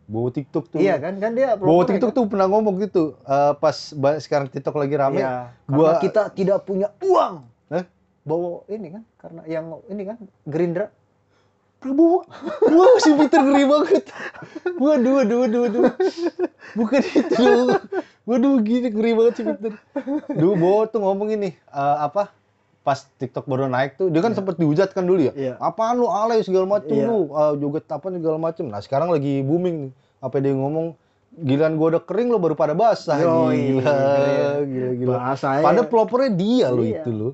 Bawa 0.04 0.28
TikTok 0.28 0.68
tuh. 0.68 0.78
iya 0.78 0.98
kan 0.98 1.16
kan 1.16 1.32
dia 1.32 1.54
pelopor 1.54 1.86
TikTok 1.86 2.10
kan? 2.10 2.18
tuh 2.18 2.26
pernah 2.26 2.48
ngomong 2.48 2.82
gitu. 2.82 3.14
eh, 3.22 3.54
pas 3.56 3.78
sekarang 4.18 4.50
TikTok 4.50 4.74
lagi 4.76 4.96
rame. 4.96 5.22
iya 5.22 5.54
gua- 5.64 6.02
kita 6.02 6.28
tidak 6.30 6.66
punya 6.66 6.90
uang 7.00 7.46
Hah? 7.70 7.86
Bowo 8.22 8.64
ini 8.70 8.94
kan 8.94 9.04
karena 9.18 9.42
yang 9.50 9.66
ini 9.90 10.04
kan 10.06 10.18
Gerindra 10.46 10.88
Prabowo. 11.82 12.30
Wah, 12.70 12.94
si 13.02 13.10
Peter 13.18 13.42
ngeri 13.42 13.66
banget. 13.66 14.06
Waduh, 14.78 15.18
waduh, 15.18 15.38
waduh, 15.42 15.60
waduh. 15.66 15.84
Bukan 16.78 17.02
itu. 17.02 17.46
Waduh, 18.30 18.62
gini 18.62 18.94
ngeri 18.94 19.12
banget 19.18 19.34
si 19.34 19.42
Peter. 19.42 19.74
Duh, 20.30 20.54
Bowo 20.54 20.86
tuh 20.86 21.02
ngomong 21.02 21.34
ini, 21.34 21.58
eh, 21.58 21.98
apa? 21.98 22.30
Pas 22.86 23.02
TikTok 23.18 23.50
baru 23.50 23.66
naik 23.66 23.98
tuh, 23.98 24.14
dia 24.14 24.22
kan 24.22 24.38
sempat 24.38 24.62
dihujat 24.62 24.94
kan 24.94 25.10
dulu 25.10 25.26
ya. 25.26 25.34
Iya. 25.34 25.54
Apaan 25.58 25.98
lu 25.98 26.06
alay 26.06 26.46
segala 26.46 26.70
macem 26.70 26.94
Iya. 26.94 27.10
lu, 27.10 27.34
eh, 27.34 27.54
joget 27.58 27.90
apa 27.90 28.06
segala 28.14 28.38
macem. 28.38 28.66
Nah, 28.70 28.82
sekarang 28.86 29.10
lagi 29.10 29.42
booming 29.42 29.90
nih. 29.90 29.92
Apa 30.22 30.38
dia 30.38 30.54
ngomong, 30.54 30.94
giliran 31.34 31.82
gua 31.82 31.98
udah 31.98 32.04
kering 32.06 32.30
lo 32.30 32.38
baru 32.38 32.54
pada 32.54 32.78
basah. 32.78 33.18
Gila, 33.18 33.50
keren. 33.50 34.70
gila, 34.70 34.90
gila. 35.02 35.10
bahasanya 35.18 35.66
Pada 35.66 35.82
pelopornya 35.82 36.30
dia 36.30 36.70
lo 36.70 36.86
Iya. 36.86 37.02
itu 37.02 37.10
lo. 37.10 37.30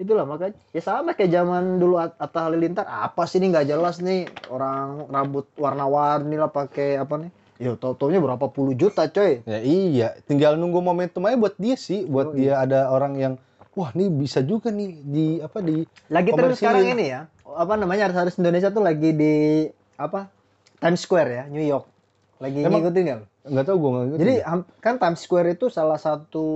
Itulah 0.00 0.24
makanya. 0.24 0.56
Ya 0.72 0.80
sama 0.80 1.12
kayak 1.12 1.30
zaman 1.30 1.76
dulu 1.76 2.00
At- 2.00 2.16
Atta 2.16 2.48
Halilintar. 2.48 2.88
Apa 2.88 3.28
sih 3.28 3.36
ini? 3.36 3.52
Nggak 3.52 3.68
jelas 3.68 4.00
nih. 4.00 4.24
Orang 4.48 5.06
rambut 5.06 5.44
warna-warni 5.54 6.34
lah 6.34 6.48
pakai 6.48 6.96
apa 6.96 7.20
nih? 7.20 7.30
Ya 7.60 7.76
tau-taunya 7.76 8.16
berapa 8.16 8.48
puluh 8.48 8.72
juta 8.72 9.04
coy. 9.04 9.44
Ya 9.44 9.60
iya, 9.60 10.16
tinggal 10.24 10.56
nunggu 10.56 10.80
momentum 10.80 11.28
aja 11.28 11.36
buat 11.36 11.52
dia 11.54 11.76
sih, 11.76 12.08
buat 12.08 12.32
Oh, 12.32 12.34
dia 12.34 12.56
ada 12.56 12.88
orang 12.88 13.12
yang 13.14 13.34
wah 13.76 13.92
ini 13.92 14.08
bisa 14.08 14.40
juga 14.40 14.72
nih 14.72 14.96
di 14.98 15.26
apa 15.38 15.60
di 15.60 15.84
lagi 16.08 16.32
Komersilin. 16.32 16.56
sekarang 16.56 16.86
ini 16.90 17.04
ya. 17.06 17.20
Apa 17.44 17.76
namanya 17.76 18.08
artis 18.08 18.40
Indonesia 18.40 18.72
tuh 18.72 18.80
lagi 18.80 19.12
di 19.12 19.68
apa 19.94 20.32
Times 20.80 21.04
Square 21.04 21.30
ya 21.30 21.44
New 21.46 21.60
York. 21.60 21.84
Lagi 22.40 22.64
Emang- 22.64 22.80
ngikutin 22.80 23.04
nggak? 23.04 23.20
nggak 23.40 23.64
tahu 23.64 23.76
gue 23.76 23.90
nggak 23.90 24.04
ngerti. 24.04 24.20
jadi 24.20 24.34
kan 24.80 24.94
Times 24.96 25.20
Square 25.20 25.48
itu 25.50 25.66
salah 25.68 25.96
satu 25.96 26.48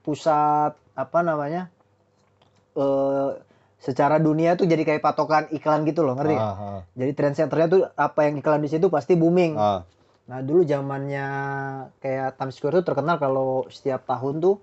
pusat 0.00 0.74
apa 0.94 1.18
namanya 1.20 1.70
eh 2.78 3.30
secara 3.78 4.18
dunia 4.18 4.54
tuh 4.54 4.64
jadi 4.64 4.82
kayak 4.82 4.98
patokan 5.00 5.46
iklan 5.50 5.82
gitu 5.82 6.02
loh 6.02 6.14
ngerti 6.14 6.34
nggak? 6.34 6.50
ah, 6.52 6.82
Jadi 6.92 7.12
trend 7.12 7.34
centernya 7.34 7.66
tuh 7.68 7.82
apa 7.92 8.20
yang 8.24 8.34
iklan 8.36 8.58
di 8.58 8.66
situ 8.66 8.86
pasti 8.88 9.14
booming. 9.14 9.54
ah, 9.54 9.62
ah. 9.62 9.80
Nah 10.26 10.38
dulu 10.40 10.60
zamannya 10.62 11.26
kayak 11.96 12.36
Times 12.36 12.54
Square 12.54 12.78
tuh 12.78 12.86
terkenal 12.88 13.16
kalau 13.16 13.48
setiap 13.68 14.02
tahun 14.04 14.38
tuh 14.38 14.58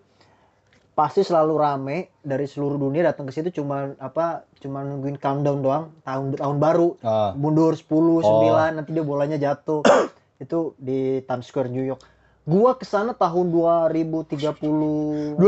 pasti 0.91 1.21
selalu 1.21 1.53
rame 1.55 1.97
dari 2.21 2.43
seluruh 2.43 2.75
dunia 2.77 3.03
datang 3.05 3.25
ke 3.25 3.33
situ 3.33 3.51
cuma 3.53 3.91
apa 3.97 4.47
cuma 4.57 4.79
nungguin 4.79 5.15
countdown 5.15 5.59
doang 5.59 5.83
tahun 6.01 6.35
tahun 6.35 6.57
baru 6.57 6.95
ah. 7.01 7.31
mundur 7.33 7.71
10 7.71 7.83
9 7.83 8.23
Oh. 8.23 8.55
nanti 8.71 8.91
dia 8.91 9.03
bolanya 9.03 9.35
jatuh 9.35 9.83
itu 10.39 10.71
di 10.77 11.19
Times 11.21 11.43
Square 11.45 11.67
New 11.67 11.83
York 11.83 11.99
gua 12.45 12.71
ke 12.73 12.85
sana 12.85 13.11
tahun 13.11 13.49
2030 13.49 15.33
2030 15.35 15.41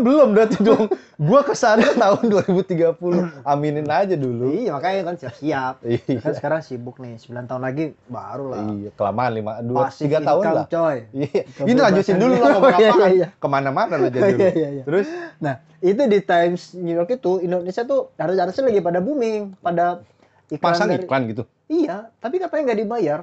belum 0.00 0.28
berarti 0.30 0.58
dong. 0.58 0.90
gua 1.16 1.40
ke 1.40 1.54
sana 1.54 1.86
tahun 2.02 2.26
2030. 2.26 2.98
Aminin 3.42 3.86
aja 3.86 4.12
dulu. 4.12 4.50
iya 4.50 4.70
makanya 4.72 5.00
kan 5.04 5.14
siap-siap 5.16 5.74
Iya. 5.80 6.18
kan 6.18 6.32
sekarang 6.34 6.60
sibuk 6.60 6.98
nih 6.98 7.14
9 7.16 7.46
tahun 7.46 7.62
lagi 7.62 7.84
baru 8.04 8.44
lah 8.48 8.58
Iya, 8.68 8.90
kelamaan 8.92 9.30
lima, 9.32 9.52
dua, 9.60 9.86
Passive 9.86 10.02
tiga 10.04 10.18
tahun 10.20 10.42
income, 10.42 10.56
lah. 10.56 10.66
coy 10.66 10.96
Iya. 11.12 11.42
Ini 11.62 11.78
lanjutin 11.80 12.16
dulu 12.18 12.34
ngomong 12.42 12.58
Oh, 12.60 12.70
iya, 12.72 12.88
apa? 12.88 12.96
iya, 12.98 13.06
iya. 13.16 13.26
Ke 13.32 13.46
mana-mana 13.46 13.94
lo 13.96 14.08
jadi 14.08 14.22
dulu. 14.28 14.40
iya, 14.40 14.50
iya, 14.52 14.68
iya. 14.72 14.84
Terus 14.84 15.06
Nah, 15.38 15.54
itu 15.78 16.02
di 16.04 16.18
Times 16.20 16.62
New 16.74 16.94
York 16.96 17.10
itu 17.12 17.32
Indonesia 17.38 17.82
tuh 17.82 18.10
artis-artisnya 18.14 18.64
lagi 18.64 18.80
pada 18.80 18.98
booming, 18.98 19.54
pada 19.56 20.02
iklan 20.48 20.62
pasang 20.64 20.88
dari- 20.88 21.02
iklan 21.02 21.22
gitu. 21.28 21.42
Iya, 21.66 22.10
tapi 22.16 22.36
katanya 22.36 22.62
nggak 22.64 22.80
dibayar. 22.80 23.20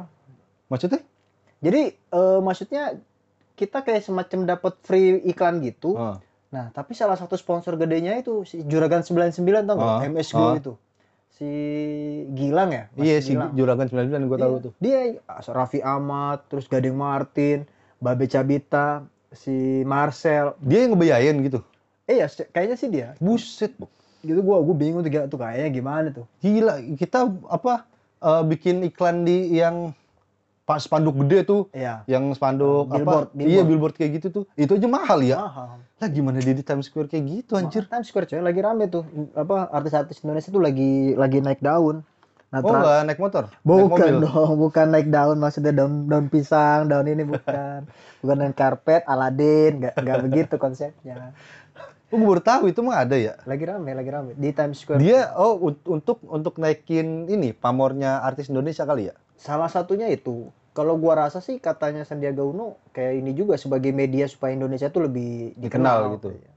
Maksudnya? 0.68 1.04
Jadi 1.60 1.82
eh, 1.92 2.40
maksudnya 2.40 2.96
kita 3.60 3.84
kayak 3.84 4.08
semacam 4.08 4.56
dapat 4.56 4.80
free 4.88 5.20
iklan 5.28 5.60
gitu, 5.60 6.00
Ah. 6.00 6.18
Nah, 6.50 6.74
tapi 6.74 6.98
salah 6.98 7.14
satu 7.14 7.38
sponsor 7.38 7.78
gedenya 7.78 8.18
itu 8.18 8.42
si 8.42 8.66
Juragan 8.66 9.06
99 9.06 9.70
tau 9.70 9.76
nggak? 9.78 9.98
Ah, 10.02 10.02
MS 10.10 10.30
Glow 10.34 10.50
ah. 10.50 10.58
itu. 10.58 10.74
Si 11.38 11.50
Gilang 12.36 12.74
ya? 12.74 12.84
Mas 12.98 13.06
Iya 13.06 13.18
si 13.22 13.32
Gilang. 13.38 13.54
Juragan 13.54 13.86
99 13.88 14.26
gue 14.26 14.38
tahu 14.42 14.54
Iya, 14.58 14.66
tuh. 14.66 14.74
Dia 14.82 15.00
Raffi 15.54 15.80
Ahmad, 15.86 16.50
terus 16.50 16.66
Gading 16.66 16.98
Martin, 16.98 17.70
Babe 18.02 18.26
Cabita, 18.26 19.06
si 19.30 19.86
Marcel. 19.86 20.58
Dia 20.66 20.90
yang 20.90 20.98
ngebiayain 20.98 21.38
gitu. 21.46 21.62
Eh 22.10 22.26
ya, 22.26 22.28
kayaknya 22.50 22.76
sih 22.82 22.90
dia. 22.90 23.14
Buset, 23.22 23.78
Bu. 23.78 23.86
Gitu 24.26 24.42
gua 24.42 24.60
gua 24.66 24.76
bingung 24.76 25.06
tuh, 25.06 25.14
tuh 25.30 25.40
kayaknya 25.40 25.70
gimana 25.70 26.08
tuh. 26.10 26.26
Gila, 26.42 26.82
kita 26.98 27.30
apa 27.46 27.86
eh, 28.26 28.44
bikin 28.50 28.82
iklan 28.90 29.22
di 29.22 29.54
yang 29.54 29.94
spanduk 30.76 31.18
gede 31.18 31.42
tuh, 31.44 31.62
Iya. 31.72 32.06
yang 32.06 32.30
spanduk 32.30 32.86
Billboard, 32.86 33.28
apa? 33.28 33.34
Iya, 33.34 33.66
billboard. 33.66 33.66
billboard 33.66 33.96
kayak 33.96 34.12
gitu 34.14 34.28
tuh. 34.30 34.44
Itu 34.54 34.76
aja 34.76 34.86
mahal 34.86 35.20
ya. 35.20 35.38
Mahal. 35.40 35.82
Lah 35.98 36.08
gimana 36.08 36.38
dia 36.38 36.52
di 36.52 36.62
Times 36.62 36.86
Square 36.86 37.08
kayak 37.08 37.24
gitu 37.26 37.56
anjir? 37.56 37.84
Times 37.86 38.06
Square 38.06 38.28
coy, 38.28 38.38
lagi 38.38 38.60
rame 38.60 38.86
tuh. 38.86 39.02
Apa 39.34 39.66
artis-artis 39.70 40.22
Indonesia 40.22 40.48
tuh 40.48 40.60
lagi 40.60 40.92
lagi 41.14 41.40
naik 41.40 41.58
daun. 41.60 42.06
Nah, 42.50 42.60
Oh, 42.60 42.70
enggak 42.72 43.02
naik 43.04 43.20
motor? 43.20 43.44
naik 43.46 43.62
Bukan 43.62 43.90
mobil. 43.90 44.16
dong, 44.26 44.52
bukan 44.60 44.86
naik 44.90 45.08
daun 45.08 45.38
maksudnya 45.38 45.70
daun 45.72 46.06
daun 46.06 46.26
pisang, 46.28 46.86
daun 46.86 47.06
ini 47.06 47.22
bukan. 47.24 47.86
bukan 48.20 48.36
daun 48.38 48.54
karpet, 48.54 49.06
Aladin, 49.06 49.72
nggak 49.80 49.94
nggak 49.96 50.18
begitu 50.26 50.56
konsepnya. 50.56 51.34
Oh, 52.10 52.18
gue 52.18 52.26
baru 52.28 52.42
tahu 52.42 52.64
itu 52.68 52.82
mah 52.82 53.06
ada 53.06 53.14
ya. 53.14 53.38
Lagi 53.44 53.64
rame, 53.64 53.94
lagi 53.94 54.10
rame 54.10 54.32
di 54.34 54.50
Times 54.50 54.78
Square. 54.78 54.98
Dia 54.98 55.30
oh 55.36 55.62
un- 55.62 55.84
untuk 55.88 56.18
untuk 56.26 56.58
naikin 56.58 57.26
ini 57.26 57.54
pamornya 57.54 58.18
artis 58.20 58.50
Indonesia 58.50 58.82
kali 58.82 59.08
ya? 59.08 59.16
Salah 59.36 59.70
satunya 59.70 60.10
itu. 60.10 60.50
Kalau 60.80 60.96
gua 60.96 61.28
rasa 61.28 61.44
sih 61.44 61.60
katanya 61.60 62.08
Sandiaga 62.08 62.40
Uno 62.40 62.80
kayak 62.90 63.20
ini 63.20 63.36
juga 63.36 63.60
sebagai 63.60 63.92
media 63.92 64.24
supaya 64.26 64.56
Indonesia 64.56 64.88
tuh 64.88 65.12
lebih 65.12 65.52
Dikenal 65.60 66.16
gitu. 66.16 66.32
Iya. 66.32 66.52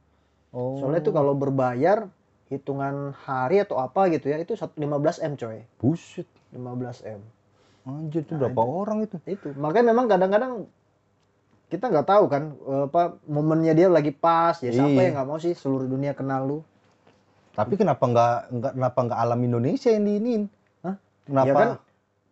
Oh. 0.55 0.79
Soalnya 0.79 1.03
tuh 1.03 1.11
kalau 1.11 1.35
berbayar 1.35 2.07
hitungan 2.47 3.17
hari 3.19 3.59
atau 3.59 3.81
apa 3.81 4.07
gitu 4.09 4.29
ya, 4.29 4.39
itu 4.39 4.55
satu- 4.55 4.77
15 4.77 5.19
M 5.19 5.35
coy. 5.35 5.67
buset. 5.77 6.29
15 6.51 7.03
M. 7.03 7.19
Anjir 7.83 8.23
tuh 8.23 8.39
Nah, 8.39 8.47
berapa 8.47 8.63
orang 8.63 9.03
itu? 9.03 9.19
itu 9.27 9.51
makanya 9.59 9.91
memang 9.91 10.07
kadang-kadang 10.07 10.71
kita 11.67 11.89
nggak 11.89 12.05
tahu 12.07 12.25
kan 12.29 12.55
apa 12.87 13.17
momennya 13.27 13.73
dia 13.73 13.89
lagi 13.89 14.13
pas 14.13 14.55
ya 14.61 14.71
siapa 14.71 14.93
Iya. 14.93 15.03
yang 15.03 15.15
nggak 15.17 15.27
mau 15.27 15.41
sih 15.41 15.51
seluruh 15.51 15.89
dunia 15.89 16.13
kenal 16.13 16.45
lu 16.45 16.59
Tapi 17.51 17.75
kenapa 17.75 18.05
nggak 18.05 18.35
nggak 18.51 18.73
kenapa 18.77 18.99
nggak 19.03 19.19
alam 19.19 19.41
Indonesia 19.43 19.91
yang 19.91 20.05
diinin? 20.05 20.43
Hah? 20.81 20.97
Kenapa? 21.27 21.49
Ya 21.49 21.53
kan, 21.53 21.69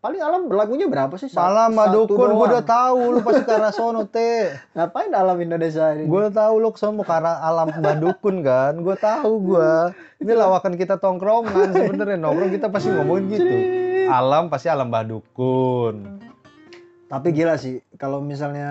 paling 0.00 0.16
alam 0.25 0.49
lagunya 0.49 0.88
berapa 0.88 1.12
sih 1.21 1.28
satu 1.28 1.76
Madukun, 1.76 2.33
gue 2.33 2.47
udah 2.57 2.64
tahu 2.64 3.00
lu 3.12 3.21
pasti 3.21 3.45
arah 3.52 3.69
sono 3.69 4.09
teh. 4.09 4.49
ngapain 4.75 5.12
alam 5.12 5.37
Indonesia 5.37 5.92
ini 5.92 6.09
Gue 6.09 6.33
tahu 6.33 6.57
lu 6.57 6.73
ke 6.73 7.12
arah 7.12 7.45
alam 7.45 7.69
Madukun 7.69 8.40
kan. 8.40 8.80
Gue 8.80 8.97
tahu 8.97 9.52
gue. 9.52 9.73
Ini 10.21 10.37
lawakan 10.37 10.76
kita 10.76 11.00
tongkrongan 11.00 11.73
sebenarnya 11.73 12.21
nongkrong 12.21 12.52
kita 12.52 12.69
pasti 12.69 12.92
ngomongin 12.92 13.25
gitu. 13.33 13.57
Alam 14.12 14.52
pasti 14.52 14.69
alam 14.69 14.88
Madukun. 14.92 16.21
tapi 17.11 17.35
gila 17.35 17.59
sih 17.59 17.83
kalau 17.99 18.23
misalnya 18.23 18.71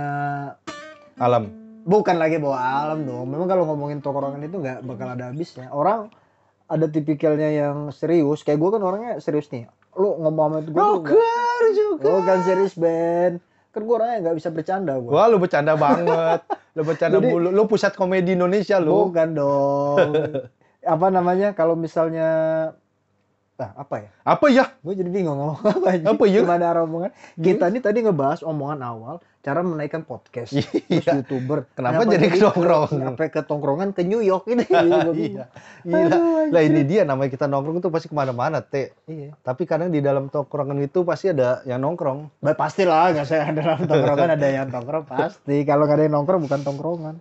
Alam. 1.20 1.52
bukan 1.84 2.16
lagi 2.16 2.40
bawa 2.40 2.88
alam 2.88 3.04
dong 3.04 3.28
memang 3.28 3.52
kalau 3.52 3.68
ngomongin 3.68 4.00
tongkrongan 4.00 4.48
itu 4.48 4.64
nggak 4.64 4.80
bakal 4.88 5.12
ada 5.12 5.28
habisnya 5.28 5.68
orang 5.76 6.08
ada 6.72 6.88
tipikalnya 6.88 7.52
yang 7.52 7.92
serius 7.92 8.48
kayak 8.48 8.64
gue 8.64 8.70
kan 8.72 8.80
orangnya 8.80 9.20
serius 9.20 9.52
nih 9.52 9.68
lu 10.00 10.16
ngomong 10.18 10.48
sama 10.48 10.60
gue 10.64 10.74
Rocker 10.74 11.62
juga. 11.76 12.08
Oh 12.08 12.22
kan 12.24 12.40
serius 12.42 12.74
Ben 12.74 13.44
Kan 13.70 13.82
gue 13.84 13.94
orangnya 13.94 14.18
nggak 14.26 14.38
bisa 14.40 14.50
bercanda 14.50 14.96
gue 14.96 15.12
Wah 15.12 15.28
lu 15.28 15.38
bercanda 15.38 15.76
banget. 15.76 16.42
Lu 16.74 16.82
bercanda 16.82 17.20
Jadi- 17.20 17.30
mulu. 17.30 17.52
Lu 17.52 17.68
pusat 17.68 17.94
komedi 17.94 18.34
Indonesia 18.34 18.80
lu. 18.80 19.12
Bukan 19.12 19.36
dong 19.36 20.10
Apa 20.96 21.12
namanya 21.12 21.52
kalau 21.52 21.76
misalnya 21.76 22.30
ah, 23.60 23.72
Apa 23.76 23.96
ya 24.00 24.10
Apa 24.24 24.48
ya? 24.48 24.66
Gue 24.80 24.96
jadi 24.96 25.12
bingung 25.12 25.36
ngomong 25.36 25.60
apa 25.60 25.86
aja 25.92 26.06
Apa 26.08 26.24
ya? 26.26 26.40
Gimana 26.42 26.64
arah 26.72 26.88
omongan 26.88 27.12
Kita 27.36 27.68
nih 27.68 27.84
tadi 27.84 28.00
ngebahas 28.02 28.42
omongan 28.42 28.80
awal 28.80 29.16
Cara 29.50 29.66
menaikkan 29.66 30.06
podcast 30.06 30.54
Terus 30.54 31.10
Iya. 31.10 31.26
youtuber 31.26 31.66
Kenapa 31.74 32.06
jadi 32.06 32.30
ke 32.30 32.38
tongkrongan? 32.38 33.02
Sampai 33.02 33.28
ke 33.34 33.42
tongkrongan 33.42 33.90
ke 33.98 34.06
New 34.06 34.22
York 34.22 34.46
ini 34.46 34.62
bingung. 34.86 35.18
Iya. 35.18 35.46
Gila. 35.82 36.18
Lah 36.54 36.62
ini 36.62 36.86
dia 36.86 37.02
namanya 37.02 37.34
kita 37.34 37.50
nongkrong 37.50 37.82
tuh 37.82 37.90
pasti 37.90 38.06
ke 38.06 38.14
mana-mana, 38.14 38.62
Teh. 38.62 38.94
Iya 39.10 39.34
Tapi 39.42 39.66
kadang 39.66 39.90
di 39.90 40.06
dalam 40.06 40.30
tongkrongan 40.30 40.78
itu 40.86 41.02
pasti 41.02 41.34
ada 41.34 41.66
yang 41.66 41.82
nongkrong. 41.82 42.46
Bah, 42.46 42.54
pasti 42.54 42.86
lah, 42.86 43.10
nggak 43.10 43.26
saya 43.26 43.50
ada 43.50 43.58
dalam 43.58 43.82
tongkrongan 43.90 44.30
ada 44.38 44.48
yang 44.54 44.70
nongkrong 44.70 45.06
pasti. 45.10 45.66
Kalau 45.66 45.90
nggak 45.90 45.98
ada 45.98 46.04
yang 46.06 46.16
nongkrong 46.22 46.42
bukan 46.46 46.62
tongkrongan. 46.62 47.16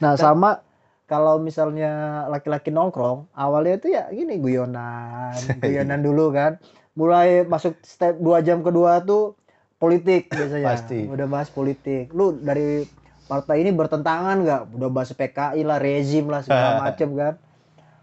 Nah 0.00 0.16
sama 0.16 0.64
kalau 1.04 1.36
misalnya 1.36 2.24
laki-laki 2.28 2.72
nongkrong, 2.72 3.28
awalnya 3.36 3.76
itu 3.76 3.92
ya 3.92 4.08
gini 4.08 4.40
guyonan, 4.40 5.36
guyonan 5.60 6.00
dulu 6.00 6.32
kan. 6.32 6.56
Mulai 6.96 7.44
masuk 7.44 7.76
step 7.84 8.16
dua 8.16 8.40
jam 8.40 8.64
kedua 8.64 9.04
tuh 9.04 9.36
politik 9.78 10.28
biasanya. 10.28 10.66
Pasti. 10.74 11.00
Udah 11.06 11.26
bahas 11.30 11.48
politik. 11.48 12.10
Lu 12.10 12.34
dari 12.34 12.84
partai 13.30 13.62
ini 13.62 13.70
bertentangan 13.72 14.36
nggak? 14.42 14.62
Udah 14.74 14.88
bahas 14.90 15.10
PKI 15.14 15.62
lah, 15.62 15.78
rezim 15.78 16.26
lah 16.28 16.42
segala 16.42 16.78
macem 16.84 17.14
kan. 17.14 17.34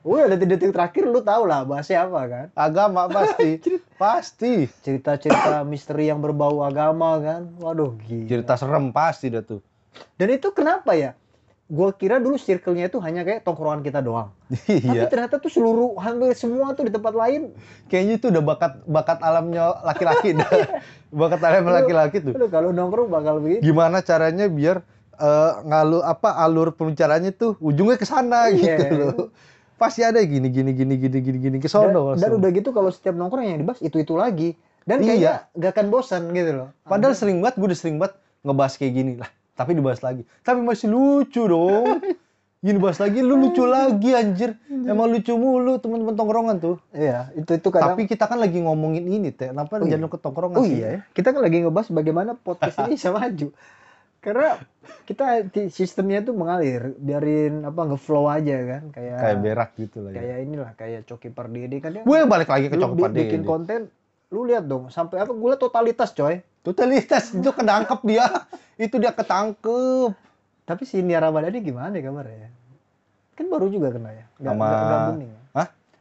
Udah 0.06 0.30
detik-detik 0.38 0.70
terakhir 0.70 1.10
lu 1.10 1.20
tau 1.26 1.50
lah 1.50 1.66
bahasnya 1.66 2.06
apa 2.06 2.22
kan. 2.30 2.46
Agama 2.54 3.10
pasti. 3.10 3.58
pasti. 4.02 4.54
Cerita-cerita 4.86 5.66
misteri 5.66 6.08
yang 6.14 6.22
berbau 6.22 6.62
agama 6.62 7.18
kan. 7.20 7.50
Waduh 7.58 7.98
gila. 8.06 8.30
Cerita 8.30 8.54
serem 8.56 8.94
pasti 8.94 9.34
dah 9.34 9.42
tuh. 9.42 9.66
Dan 10.16 10.30
itu 10.32 10.54
kenapa 10.54 10.94
ya? 10.94 11.18
Gua 11.66 11.90
kira 11.90 12.22
dulu 12.22 12.38
circle-nya 12.38 12.86
itu 12.86 13.02
hanya 13.02 13.26
kayak 13.26 13.42
tongkrongan 13.42 13.82
kita 13.82 13.98
doang. 13.98 14.30
Tapi 14.48 14.86
Iya. 14.86 15.10
ternyata 15.10 15.42
tuh 15.42 15.50
seluruh 15.50 15.98
hampir 15.98 16.38
semua 16.38 16.78
tuh 16.78 16.86
di 16.86 16.94
tempat 16.94 17.10
lain. 17.12 17.58
Kayaknya 17.86 18.14
itu 18.16 18.26
udah 18.30 18.44
bakat 18.44 18.74
bakat 18.86 19.18
alamnya 19.20 19.74
laki-laki 19.82 20.38
dah. 20.38 20.46
bakat 21.12 21.42
alam 21.42 21.66
laki-laki 21.66 22.22
tuh. 22.22 22.38
Aduh, 22.38 22.48
kalau 22.48 22.70
nongkrong 22.70 23.10
bakal 23.10 23.42
begitu. 23.42 23.66
Gimana 23.66 24.00
caranya 24.00 24.46
biar 24.46 24.86
eh, 25.16 25.52
ngalu 25.64 26.00
apa 26.00 26.38
alur 26.38 26.70
pembicaranya 26.70 27.32
tuh 27.32 27.58
ujungnya 27.58 27.98
ke 27.98 28.06
sana 28.06 28.46
Iya. 28.48 28.78
gitu 28.78 28.86
loh. 28.94 29.16
Pasti 29.76 30.06
ada 30.06 30.22
gini 30.22 30.48
gini 30.48 30.70
gini 30.70 30.96
gini 30.96 31.18
gini 31.18 31.38
gini 31.42 31.58
ke 31.58 31.66
Dan, 31.66 31.74
sono. 31.90 32.14
dan 32.14 32.30
langsung. 32.30 32.38
udah 32.38 32.50
gitu 32.54 32.70
kalau 32.72 32.90
setiap 32.90 33.12
nongkrong 33.12 33.42
yang 33.44 33.60
dibahas 33.60 33.82
itu-itu 33.82 34.14
lagi. 34.14 34.54
Dan 34.86 35.02
Iya. 35.02 35.08
kayaknya 35.10 35.34
gak 35.58 35.72
akan 35.74 35.86
bosan 35.90 36.22
gitu 36.30 36.52
loh. 36.54 36.70
Padahal 36.86 37.18
sering 37.18 37.42
banget, 37.42 37.58
gue 37.58 37.68
udah 37.68 37.80
sering 37.80 37.98
banget 37.98 38.14
ngebahas 38.46 38.74
kayak 38.78 38.94
gini 38.94 39.14
lah. 39.18 39.34
Tapi 39.56 39.72
dibahas 39.72 40.00
lagi. 40.00 40.28
Tapi 40.40 40.60
masih 40.60 40.88
lucu 40.88 41.42
dong. 41.42 42.04
Gini 42.66 42.76
bahas 42.76 42.98
lagi, 42.98 43.22
lu 43.22 43.38
lucu 43.38 43.62
lagi 43.62 44.10
anjir. 44.12 44.58
Emang 44.68 45.06
lucu 45.06 45.32
mulu 45.32 45.78
teman-teman 45.78 46.12
tongkrongan 46.12 46.58
tuh. 46.58 46.76
Iya, 46.92 47.30
itu 47.34 47.54
itu 47.54 47.68
kadang 47.70 47.94
Tapi 47.94 48.04
kita 48.04 48.26
kan 48.26 48.36
lagi 48.36 48.58
ngomongin 48.58 49.06
ini, 49.06 49.30
Teh. 49.30 49.50
Kenapa 49.50 49.78
Oh, 49.78 49.86
iya. 49.86 49.96
jangan 49.96 50.08
ke 50.08 50.18
tongkrongan 50.18 50.58
Oh 50.58 50.66
sih? 50.66 50.76
iya 50.76 50.88
ya. 50.90 51.00
Kita 51.08 51.30
kan 51.30 51.40
lagi 51.40 51.62
ngebahas 51.62 51.88
bagaimana 51.90 52.34
podcast 52.34 52.82
ini 52.82 52.98
bisa 52.98 53.14
maju. 53.14 53.54
Karena 54.18 54.58
kita 55.06 55.26
sistemnya 55.70 56.20
tuh 56.20 56.34
mengalir, 56.34 56.98
biarin 56.98 57.62
apa 57.62 57.86
ngeflow 57.86 58.26
aja 58.26 58.58
kan 58.58 58.84
kayak 58.90 59.16
Kayak 59.16 59.38
berak 59.40 59.70
gitu 59.78 59.98
lah 60.00 60.10
ya. 60.10 60.18
kayak 60.18 60.38
inilah 60.42 60.72
kayak 60.74 61.00
Coki 61.06 61.30
Pardede 61.30 61.78
kan 61.78 61.90
dia 61.92 62.02
Gue 62.02 62.26
balik 62.26 62.50
lagi 62.50 62.66
ke 62.66 62.76
Coklat 62.76 63.14
bi- 63.14 63.22
bikin 63.22 63.46
konten 63.46 63.94
lu 64.28 64.42
lihat 64.44 64.66
dong 64.66 64.90
sampai 64.90 65.22
apa 65.22 65.30
gue 65.30 65.46
liat 65.46 65.62
totalitas 65.62 66.10
coy 66.12 66.42
Totalitas 66.66 67.30
itu 67.38 67.46
kedangkep 67.48 68.00
dia. 68.04 68.26
itu 68.76 68.98
dia 68.98 69.14
ketangkep. 69.14 70.12
tapi 70.66 70.82
si 70.84 70.98
Nia 71.00 71.22
Ramadhani 71.22 71.62
gimana 71.62 71.94
ya 71.94 72.10
kabarnya 72.10 72.50
kan 73.38 73.46
baru 73.48 73.70
juga 73.70 73.94
kena 73.94 74.10
ya 74.10 74.26
nggak 74.42 74.56
Sama- 74.58 75.06
booming 75.14 75.30
ya? 75.30 75.42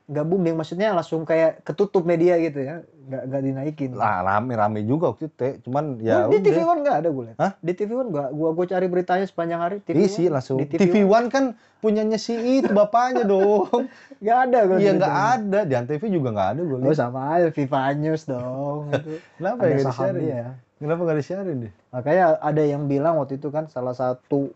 Nggak 0.05 0.21
booming 0.23 0.53
maksudnya 0.53 0.93
langsung 0.93 1.25
kayak 1.25 1.65
ketutup 1.65 2.05
media 2.05 2.37
gitu 2.37 2.61
ya 2.61 2.85
nggak 3.05 3.23
nggak 3.25 3.43
dinaikin 3.43 3.91
Lah 3.93 4.21
rame-rame 4.21 4.81
juga 4.81 5.09
waktu 5.11 5.29
itu, 5.29 5.35
Teh. 5.35 5.53
Cuman 5.61 5.97
ya, 5.99 6.25
ya 6.25 6.29
di 6.31 6.41
TV. 6.43 6.61
One 6.61 6.81
nggak 6.81 6.97
ada 7.01 7.09
gue 7.09 7.27
Hah? 7.35 7.53
di 7.59 7.73
TV 7.73 7.91
One 7.95 8.09
nggak 8.09 8.29
gua 8.31 8.49
gua 8.51 8.67
cari 8.67 8.85
beritanya 8.85 9.25
sepanjang 9.25 9.61
hari 9.61 9.77
TV 9.81 9.97
Iya 9.97 10.09
sih 10.09 10.25
One, 10.25 10.35
langsung. 10.35 10.57
di 10.61 10.67
TV, 10.69 10.95
One 11.03 11.29
kan 11.29 11.45
punyanya 11.79 12.17
si 12.17 12.33
itu 12.37 12.69
bapaknya 12.71 13.25
dong. 13.25 13.89
nggak 14.21 14.39
ada 14.43 14.59
gua 14.63 14.77
Iya 14.77 14.91
nggak 14.95 15.09
TV. 15.11 15.25
ada 15.33 15.59
di 15.63 15.73
Antv 15.75 16.03
juga 16.05 16.29
nggak 16.31 16.49
ada 16.51 16.61
gue 16.63 16.77
Oh 16.81 16.93
sama 16.93 17.21
aja 17.35 17.49
Viva 17.49 17.81
News 17.95 18.23
dong 18.25 18.81
gitu. 18.91 19.11
Kenapa 19.37 19.59
ada 19.59 19.69
ya 19.71 19.79
saham 19.83 20.15
dia 20.15 20.45
Kenapa 20.75 21.01
nggak 21.01 21.17
di-sharing 21.17 21.59
deh? 21.61 21.73
makanya 21.91 22.25
ada 22.39 22.61
yang 22.61 22.83
bilang 22.85 23.17
waktu 23.17 23.37
itu 23.37 23.49
kan 23.49 23.69
salah 23.69 23.93
satu 23.93 24.53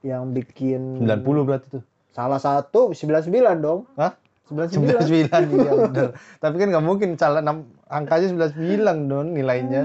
yang 0.00 0.32
bikin 0.32 1.00
90 1.00 1.48
berarti 1.48 1.66
tuh. 1.70 1.82
salah 2.10 2.36
satu 2.36 2.92
99 2.92 3.32
dong 3.58 3.88
Hah? 3.94 4.12
99 4.52 5.28
99 5.28 5.58
iya 5.58 5.72
bener. 5.74 6.08
Tapi 6.42 6.54
kan 6.58 6.68
nggak 6.72 6.84
mungkin 6.84 7.08
salah 7.16 7.40
enam 7.40 7.68
angkanya 7.88 8.52
99 8.52 9.10
dong 9.10 9.26
nilainya. 9.34 9.82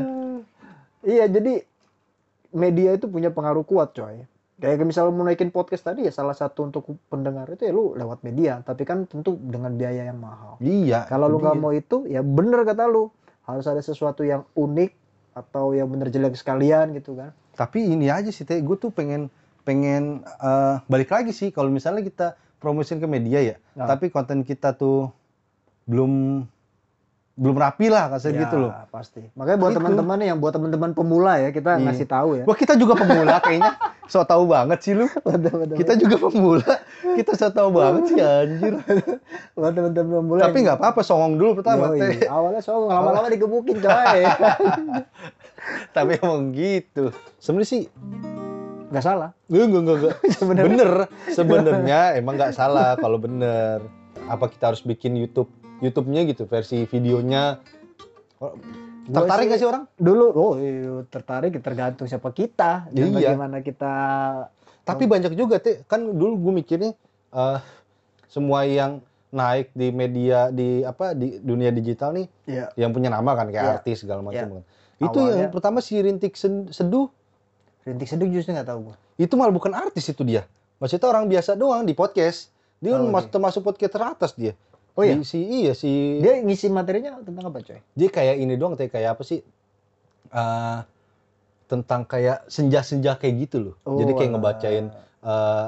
iya 1.07 1.25
jadi 1.29 1.63
media 2.51 2.95
itu 2.95 3.07
punya 3.07 3.31
pengaruh 3.31 3.63
kuat 3.63 3.95
coy. 3.95 4.23
Kayak 4.57 4.89
misalnya 4.89 5.13
mau 5.13 5.21
naikin 5.21 5.53
podcast 5.53 5.85
tadi 5.85 6.09
ya 6.09 6.11
salah 6.11 6.33
satu 6.33 6.65
untuk 6.65 6.89
pendengar 7.13 7.45
itu 7.53 7.69
ya 7.69 7.71
lu 7.71 7.93
lewat 7.93 8.25
media. 8.25 8.65
Tapi 8.65 8.83
kan 8.89 9.05
tentu 9.05 9.37
dengan 9.37 9.77
biaya 9.77 10.09
yang 10.09 10.17
mahal. 10.17 10.57
Iya. 10.57 11.05
kalau 11.05 11.29
lu 11.29 11.37
nggak 11.37 11.57
mau 11.61 11.69
itu 11.69 12.09
ya 12.09 12.25
bener 12.25 12.65
kata 12.65 12.89
lu. 12.89 13.13
Harus 13.45 13.69
ada 13.69 13.79
sesuatu 13.79 14.25
yang 14.25 14.43
unik 14.57 14.91
atau 15.37 15.77
yang 15.77 15.87
bener 15.87 16.09
jelek 16.09 16.33
sekalian 16.33 16.97
gitu 16.97 17.13
kan. 17.13 17.31
Tapi 17.53 17.85
ini 17.85 18.09
aja 18.09 18.33
sih 18.33 18.43
teh, 18.43 18.57
gue 18.57 18.77
tuh 18.81 18.89
pengen 18.89 19.29
pengen 19.61 20.25
eh, 20.25 20.75
balik 20.89 21.13
lagi 21.13 21.29
sih. 21.29 21.53
Kalau 21.53 21.69
misalnya 21.69 22.01
kita 22.01 22.27
promosiin 22.57 22.97
ke 22.97 23.05
media 23.05 23.39
ya, 23.39 23.55
Nah. 23.73 23.85
tapi 23.85 24.09
konten 24.09 24.41
kita 24.41 24.73
tuh 24.73 25.13
belum 25.85 26.43
belum 27.37 27.53
rapi 27.53 27.85
lah 27.87 28.09
kasar 28.09 28.33
Ya, 28.33 28.49
gitu 28.49 28.57
loh. 28.57 28.73
pasti. 28.89 29.21
Makanya 29.37 29.61
buat 29.61 29.69
Itu. 29.69 29.77
teman-teman 29.77 30.17
yang 30.19 30.41
buat 30.41 30.57
teman-teman 30.57 30.89
pemula 30.91 31.37
ya, 31.37 31.53
kita 31.53 31.77
Iya. 31.77 31.85
ngasih 31.85 32.07
tahu 32.09 32.29
ya. 32.33 32.43
Wah 32.49 32.57
kita 32.57 32.73
juga 32.73 32.97
pemula 32.97 33.37
kayaknya, 33.37 33.77
so 34.09 34.25
tahu 34.25 34.49
banget 34.49 34.81
sih 34.81 34.97
lu. 34.97 35.05
Kita 35.77 35.93
juga 35.95 36.17
pemula, 36.17 36.65
kita 37.13 37.37
so 37.37 37.53
tahu 37.53 37.69
banget 37.71 38.01
sih 38.09 38.17
anjir. 38.17 38.73
buat 39.53 39.69
teman-teman 39.69 40.11
pemula. 40.17 40.41
Tapi 40.49 40.57
nggak 40.65 40.81
apa-apa, 40.81 41.05
songong 41.05 41.37
dulu 41.37 41.61
pertama 41.61 41.93
Yoi. 41.93 42.25
Awalnya 42.25 42.61
songong, 42.65 42.89
lama-lama 42.89 43.29
digebukin 43.29 43.85
coy. 43.85 44.21
Tapi 45.95 46.17
emang 46.17 46.57
gitu. 46.57 47.13
Sebenarnya 47.37 47.69
sih 47.69 47.83
Gak 48.87 49.03
salah. 49.03 49.29
Enggak, 49.47 49.65
enggak, 49.67 49.95
enggak. 49.97 50.15
Sebenarnya. 50.39 50.67
Bener. 50.69 50.91
Sebenarnya 51.29 51.99
emang 52.15 52.33
nggak 52.35 52.53
salah 52.53 52.95
kalau 52.95 53.17
bener. 53.17 53.83
Apa 54.25 54.47
kita 54.47 54.71
harus 54.71 54.81
bikin 54.81 55.15
YouTube 55.15 55.51
YouTube-nya 55.77 56.25
gitu, 56.25 56.43
versi 56.43 56.83
videonya. 56.83 57.61
Oh, 58.37 58.55
Tertarik 59.05 59.45
sih- 59.45 59.47
nggak 59.47 59.59
sih 59.61 59.67
orang? 59.67 59.83
Dulu, 59.93 60.25
oh 60.29 60.53
iya, 60.57 61.05
tertarik 61.05 61.55
tergantung 61.57 62.05
siapa 62.05 62.27
kita 62.29 62.89
dan 62.89 63.05
Iya. 63.07 63.15
bagaimana 63.31 63.57
kita. 63.59 63.93
Tapi 64.83 65.03
banyak 65.05 65.31
juga, 65.31 65.57
Teh. 65.57 65.83
Kan 65.83 66.11
dulu 66.11 66.35
gue 66.41 66.53
mikirnya 66.55 66.91
eh 67.29 67.59
semua 68.25 68.63
yang 68.63 68.99
naik 69.29 69.71
di 69.71 69.91
media 69.91 70.47
di 70.49 70.81
apa 70.81 71.11
di 71.11 71.37
dunia 71.37 71.67
digital 71.69 72.15
nih 72.15 72.27
Ya. 72.45 72.71
yang 72.75 72.91
punya 72.91 73.07
nama 73.07 73.31
kan 73.33 73.47
kayak 73.47 73.63
Iya. 73.63 73.73
artis 73.77 73.97
segala 74.01 74.19
macam 74.21 74.33
Iya. 74.33 74.47
kan. 74.49 74.63
Itu 74.97 75.19
Awalnya- 75.21 75.39
yang 75.39 75.51
pertama 75.51 75.77
si 75.79 75.93
Rintik 75.95 76.33
Seduh 76.35 77.11
Rintik 77.87 78.05
seduh 78.05 78.27
justru 78.27 78.51
nggak 78.51 78.67
tahu 78.67 78.79
gua. 78.85 78.95
itu 79.15 79.33
malah 79.33 79.49
bukan 79.49 79.71
artis 79.71 80.03
itu 80.05 80.21
dia. 80.21 80.43
Maksudnya 80.77 81.07
orang 81.07 81.25
biasa 81.25 81.55
doang 81.55 81.81
di 81.81 81.93
podcast. 81.93 82.51
Dia 82.77 82.93
Oh, 82.93 83.07
mas- 83.07 83.25
iya. 83.25 83.31
termasuk 83.31 83.63
podcast 83.63 83.89
teratas 83.89 84.31
dia. 84.33 84.53
Oh 84.93 85.01
iya? 85.01 85.13
Di- 85.13 85.23
si 85.23 85.39
iya 85.39 85.71
si 85.71 86.19
Dia 86.19 86.37
ngisi 86.37 86.67
materinya 86.67 87.17
tentang 87.19 87.47
apa 87.47 87.61
coy? 87.61 87.79
dia 87.91 88.09
kayak 88.09 88.35
ini 88.35 88.53
doang 88.53 88.73
kayak 88.73 88.91
kayak 88.91 89.09
apa 89.13 89.23
sih 89.23 89.39
Eh 90.27 90.79
tentang 91.67 92.03
kayak 92.03 92.47
senja-senja 92.47 93.15
kayak 93.15 93.35
gitu 93.43 93.57
loh 93.61 93.75
Oh, 93.83 93.95
jadi 93.95 94.11
kayak 94.13 94.31
ngebacain 94.33 94.85
eh 95.21 95.67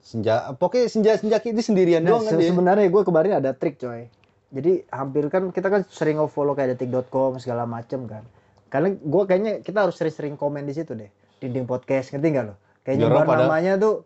senja 0.00 0.34
pokoknya 0.52 0.86
senja-senja 0.88 1.36
kayak 1.38 1.52
ini 1.52 1.62
sendirian 1.62 2.00
Nah, 2.00 2.14
doang 2.14 2.24
kan 2.24 2.32
se- 2.32 2.38
dia 2.38 2.48
sebenarnya 2.48 2.86
gue 2.86 3.02
kemarin 3.02 3.32
ada 3.36 3.50
trik 3.52 3.76
coy. 3.76 4.08
Jadi 4.50 4.72
hampir 4.88 5.28
kan 5.28 5.48
kita 5.48 5.68
kan 5.68 5.82
sering 5.86 6.16
nge-follow 6.16 6.54
kayak 6.54 6.74
detik.com 6.74 7.36
segala 7.36 7.62
macem 7.64 8.02
kan. 8.04 8.24
Karena 8.66 8.90
gue 8.90 9.22
kayaknya 9.24 9.52
kita 9.60 9.84
harus 9.84 9.94
sering-sering 9.94 10.34
komen 10.34 10.62
di 10.62 10.72
situ 10.72 10.90
deh. 10.92 11.10
Dinding 11.40 11.64
podcast, 11.64 12.12
ngerti 12.12 12.26
nggak 12.30 12.44
lo? 12.46 12.54
Kayak 12.80 12.96
nyebar 13.02 13.24
namanya 13.26 13.74
tuh. 13.76 14.04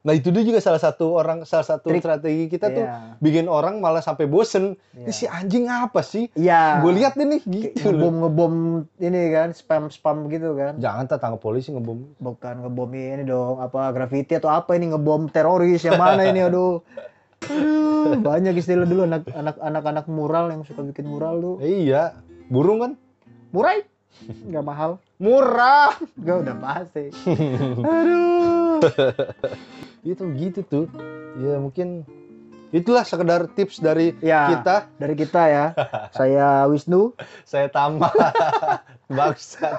nah 0.00 0.14
itu 0.14 0.30
dia 0.30 0.38
juga 0.40 0.62
salah 0.62 0.78
satu 0.78 1.18
orang 1.18 1.42
salah 1.42 1.66
satu 1.66 1.90
Trik. 1.90 1.98
strategi 1.98 2.46
kita 2.46 2.70
tuh 2.70 2.78
Iya. 2.80 3.18
bikin 3.18 3.50
orang 3.50 3.82
malah 3.82 3.98
sampai 3.98 4.24
bosen 4.24 4.78
ini 4.94 5.02
Iya. 5.02 5.10
si 5.10 5.24
anjing 5.26 5.66
apa 5.66 5.98
sih 5.98 6.30
Iya. 6.32 6.78
gue 6.78 6.94
lihat 6.94 7.18
nih 7.18 7.42
Kayak 7.42 7.42
gitu 7.74 7.90
ngebom 7.90 8.14
ngebom 8.22 8.54
ini 8.96 9.20
kan 9.28 9.50
spam 9.50 9.90
spam 9.90 10.30
gitu 10.30 10.54
kan. 10.54 10.78
jangan 10.78 11.04
tak 11.04 11.18
tangkap 11.18 11.42
polisi 11.42 11.74
ngebom 11.74 12.06
Bukan 12.16 12.54
ngebom 12.62 12.86
ini 12.88 13.26
dong, 13.26 13.58
apa 13.58 13.90
graffiti 13.90 14.38
atau 14.38 14.46
apa 14.46 14.78
ini 14.78 14.94
ngebom 14.94 15.26
teroris 15.26 15.82
yang 15.82 15.98
mana 15.98 16.22
ini 16.24 16.38
aduh. 16.40 16.78
Aduh, 17.50 18.16
banyak 18.16 18.54
istilah 18.54 18.86
dulu 18.86 19.04
anak 19.04 19.26
anak 19.28 19.58
anak 19.58 19.84
anak 19.84 20.06
mural 20.06 20.48
yang 20.48 20.62
suka 20.62 20.82
bikin 20.82 21.04
mural 21.04 21.34
tuh. 21.36 21.56
Iya 21.58 22.14
burung 22.46 22.78
kan 22.78 22.92
Murah 23.50 23.74
nggak 24.24 24.64
mahal. 24.64 24.90
murah 25.16 25.96
Gue 26.14 26.36
udah 26.40 26.56
pasti. 26.56 27.08
Aduh. 27.96 28.80
itu 30.04 30.22
gitu 30.36 30.60
tuh 30.62 30.84
ya 31.36 31.58
mungkin 31.58 32.06
itulah 32.70 33.02
sekedar 33.02 33.48
tips 33.50 33.80
dari 33.80 34.12
Ya. 34.20 34.52
kita 34.52 34.86
Dari 34.96 35.14
kita 35.14 35.42
ya. 35.48 35.66
Saya 36.12 36.68
Wisnu. 36.68 37.16
saya 37.50 37.68
tambah 37.68 38.12
bangsa 39.16 39.72